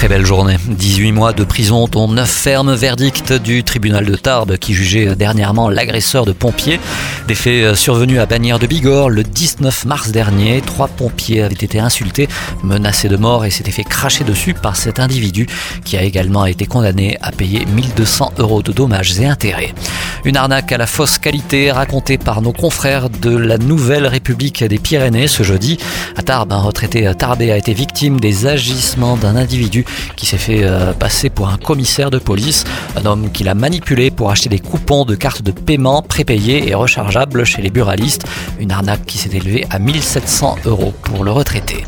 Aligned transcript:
Très 0.00 0.08
belle 0.08 0.24
journée. 0.24 0.56
18 0.66 1.12
mois 1.12 1.34
de 1.34 1.44
prison, 1.44 1.86
dont 1.86 2.08
9 2.08 2.26
fermes 2.26 2.74
verdicts 2.74 3.34
du 3.34 3.62
tribunal 3.62 4.06
de 4.06 4.14
Tarbes 4.14 4.56
qui 4.56 4.72
jugeait 4.72 5.14
dernièrement 5.14 5.68
l'agresseur 5.68 6.24
de 6.24 6.32
pompiers. 6.32 6.80
Des 7.28 7.34
faits 7.34 7.74
survenus 7.74 8.18
à 8.18 8.24
Bagnères 8.24 8.58
de 8.58 8.66
Bigorre 8.66 9.10
le 9.10 9.22
19 9.22 9.84
mars 9.84 10.10
dernier. 10.10 10.62
Trois 10.62 10.88
pompiers 10.88 11.42
avaient 11.42 11.52
été 11.52 11.80
insultés, 11.80 12.30
menacés 12.62 13.10
de 13.10 13.18
mort 13.18 13.44
et 13.44 13.50
s'étaient 13.50 13.72
fait 13.72 13.84
cracher 13.84 14.24
dessus 14.24 14.54
par 14.54 14.74
cet 14.76 15.00
individu 15.00 15.46
qui 15.84 15.98
a 15.98 16.02
également 16.02 16.46
été 16.46 16.64
condamné 16.64 17.18
à 17.20 17.30
payer 17.30 17.66
1200 17.66 18.32
euros 18.38 18.62
de 18.62 18.72
dommages 18.72 19.20
et 19.20 19.26
intérêts. 19.26 19.74
Une 20.24 20.36
arnaque 20.36 20.70
à 20.72 20.76
la 20.76 20.86
fausse 20.86 21.16
qualité 21.16 21.72
racontée 21.72 22.18
par 22.18 22.42
nos 22.42 22.52
confrères 22.52 23.08
de 23.08 23.34
la 23.34 23.56
Nouvelle 23.56 24.06
République 24.06 24.62
des 24.62 24.78
Pyrénées 24.78 25.28
ce 25.28 25.42
jeudi. 25.42 25.78
À 26.14 26.22
Tarbes, 26.22 26.52
un 26.52 26.60
retraité 26.60 27.10
tarbé 27.16 27.50
a 27.50 27.56
été 27.56 27.72
victime 27.72 28.20
des 28.20 28.46
agissements 28.46 29.16
d'un 29.16 29.34
individu 29.34 29.86
qui 30.16 30.26
s'est 30.26 30.36
fait 30.36 30.62
euh, 30.62 30.92
passer 30.92 31.30
pour 31.30 31.48
un 31.48 31.56
commissaire 31.56 32.10
de 32.10 32.18
police, 32.18 32.64
un 32.96 33.06
homme 33.06 33.32
qui 33.32 33.44
l'a 33.44 33.54
manipulé 33.54 34.10
pour 34.10 34.30
acheter 34.30 34.50
des 34.50 34.58
coupons 34.58 35.06
de 35.06 35.14
cartes 35.14 35.42
de 35.42 35.52
paiement 35.52 36.02
prépayées 36.02 36.68
et 36.68 36.74
rechargeables 36.74 37.44
chez 37.44 37.62
les 37.62 37.70
buralistes, 37.70 38.26
une 38.58 38.72
arnaque 38.72 39.06
qui 39.06 39.16
s'est 39.16 39.34
élevée 39.34 39.66
à 39.70 39.78
1700 39.78 40.56
euros 40.66 40.92
pour 41.02 41.24
le 41.24 41.30
retraité. 41.30 41.84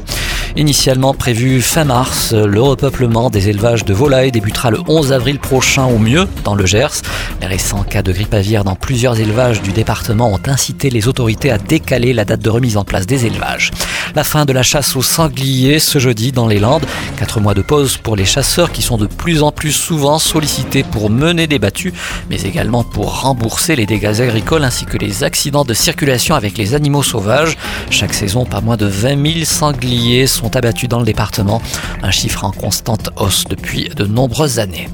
Initialement 0.54 1.14
prévu 1.14 1.62
fin 1.62 1.84
mars, 1.84 2.34
le 2.34 2.60
repeuplement 2.60 3.30
des 3.30 3.48
élevages 3.48 3.86
de 3.86 3.94
volailles 3.94 4.30
débutera 4.32 4.70
le 4.70 4.80
11 4.86 5.12
avril 5.12 5.38
prochain 5.38 5.84
au 5.86 5.96
mieux 5.96 6.28
dans 6.44 6.54
le 6.54 6.66
Gers. 6.66 7.00
Les 7.40 7.46
récents 7.46 7.84
cas 7.84 8.02
de 8.02 8.12
grippe 8.12 8.34
aviaire 8.34 8.62
dans 8.62 8.76
plusieurs 8.76 9.18
élevages 9.18 9.62
du 9.62 9.72
département 9.72 10.30
ont 10.30 10.40
incité 10.46 10.90
les 10.90 11.08
autorités 11.08 11.50
à 11.50 11.56
décaler 11.56 12.12
la 12.12 12.26
date 12.26 12.40
de 12.40 12.50
remise 12.50 12.76
en 12.76 12.84
place 12.84 13.06
des 13.06 13.24
élevages. 13.24 13.70
La 14.14 14.24
fin 14.24 14.44
de 14.44 14.52
la 14.52 14.62
chasse 14.62 14.94
aux 14.94 15.02
sangliers 15.02 15.78
ce 15.78 15.98
jeudi 15.98 16.32
dans 16.32 16.46
les 16.46 16.58
Landes. 16.58 16.84
Quatre 17.16 17.40
mois 17.40 17.54
de 17.54 17.62
pause 17.62 17.96
pour 17.96 18.14
les 18.14 18.26
chasseurs 18.26 18.72
qui 18.72 18.82
sont 18.82 18.98
de 18.98 19.06
plus 19.06 19.42
en 19.42 19.52
plus 19.52 19.72
souvent 19.72 20.18
sollicités 20.18 20.82
pour 20.82 21.08
mener 21.08 21.46
des 21.46 21.58
battues, 21.58 21.94
mais 22.28 22.42
également 22.42 22.84
pour 22.84 23.22
rembourser 23.22 23.74
les 23.74 23.86
dégâts 23.86 24.20
agricoles 24.20 24.64
ainsi 24.64 24.84
que 24.84 24.98
les 24.98 25.24
accidents 25.24 25.64
de 25.64 25.72
circulation 25.72 26.34
avec 26.34 26.58
les 26.58 26.74
animaux 26.74 27.02
sauvages. 27.02 27.56
Chaque 27.88 28.12
saison, 28.12 28.44
pas 28.44 28.60
moins 28.60 28.76
de 28.76 28.86
20 28.86 29.32
000 29.32 29.44
sangliers 29.46 30.26
sont 30.26 30.41
sont 30.42 30.56
abattus 30.56 30.88
dans 30.88 30.98
le 30.98 31.04
département, 31.04 31.62
un 32.02 32.10
chiffre 32.10 32.44
en 32.44 32.50
constante 32.50 33.10
hausse 33.16 33.44
depuis 33.48 33.88
de 33.94 34.04
nombreuses 34.06 34.58
années. 34.58 34.88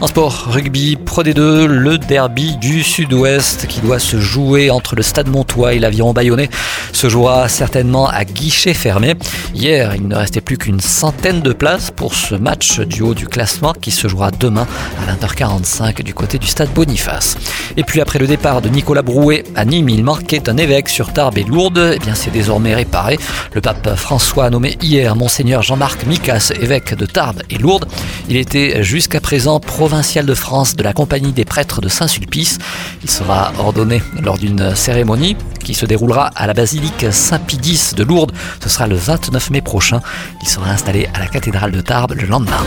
En 0.00 0.06
sport, 0.06 0.46
rugby 0.48 0.96
Pro 0.96 1.22
D2, 1.22 1.64
le 1.64 1.98
derby 1.98 2.56
du 2.56 2.82
sud-ouest 2.82 3.66
qui 3.66 3.80
doit 3.80 3.98
se 3.98 4.20
jouer 4.20 4.70
entre 4.70 4.94
le 4.94 5.02
stade 5.02 5.28
Montois 5.28 5.74
et 5.74 5.78
l'aviron 5.80 6.12
bayonnais 6.12 6.50
se 6.92 7.08
jouera 7.08 7.48
certainement 7.48 8.08
à 8.08 8.24
guichet 8.24 8.74
fermé. 8.74 9.14
Hier, 9.54 9.94
il 9.94 10.06
ne 10.06 10.14
restait 10.14 10.40
plus 10.40 10.58
qu'une 10.58 10.80
centaine 10.80 11.40
de 11.40 11.52
places 11.52 11.90
pour 11.90 12.14
ce 12.14 12.34
match 12.34 12.80
du 12.80 13.02
haut 13.02 13.14
du 13.14 13.26
classement 13.26 13.72
qui 13.72 13.90
se 13.90 14.06
jouera 14.08 14.30
demain 14.30 14.66
à 15.00 15.12
20h45 15.14 16.02
du 16.02 16.14
côté 16.14 16.38
du 16.38 16.46
stade 16.46 16.70
Boniface. 16.70 17.36
Et 17.76 17.82
puis 17.82 18.00
après 18.00 18.18
le 18.18 18.26
départ 18.26 18.60
de 18.60 18.68
Nicolas 18.68 19.02
Brouet 19.02 19.44
à 19.56 19.64
Nîmes, 19.64 19.88
il 19.88 20.04
manquait 20.04 20.48
un 20.48 20.56
évêque 20.56 20.88
sur 20.88 21.12
Tarbes 21.12 21.38
et 21.38 21.44
Lourdes. 21.44 21.92
Eh 21.94 21.98
bien, 21.98 22.14
c'est 22.14 22.30
désormais 22.30 22.74
réparé. 22.74 23.18
Le 23.52 23.60
pape 23.60 23.94
François 23.96 24.46
a 24.46 24.50
nommé 24.50 24.76
hier 24.92 25.16
Monseigneur 25.16 25.62
Jean-Marc 25.62 26.04
Micas, 26.04 26.52
évêque 26.60 26.94
de 26.94 27.06
Tarbes 27.06 27.42
et 27.48 27.56
Lourdes. 27.56 27.86
Il 28.28 28.36
était 28.36 28.82
jusqu'à 28.82 29.22
présent 29.22 29.58
provincial 29.58 30.26
de 30.26 30.34
France 30.34 30.76
de 30.76 30.82
la 30.82 30.92
Compagnie 30.92 31.32
des 31.32 31.46
prêtres 31.46 31.80
de 31.80 31.88
Saint-Sulpice. 31.88 32.58
Il 33.02 33.08
sera 33.08 33.54
ordonné 33.58 34.02
lors 34.20 34.36
d'une 34.36 34.74
cérémonie 34.76 35.34
qui 35.64 35.72
se 35.72 35.86
déroulera 35.86 36.26
à 36.36 36.46
la 36.46 36.52
basilique 36.52 37.06
Saint-Pidis 37.10 37.94
de 37.96 38.04
Lourdes. 38.04 38.32
Ce 38.62 38.68
sera 38.68 38.86
le 38.86 38.96
29 38.96 39.48
mai 39.48 39.62
prochain. 39.62 40.02
Il 40.42 40.48
sera 40.48 40.70
installé 40.70 41.08
à 41.14 41.20
la 41.20 41.26
cathédrale 41.26 41.72
de 41.72 41.80
Tarbes 41.80 42.12
le 42.12 42.26
lendemain. 42.26 42.62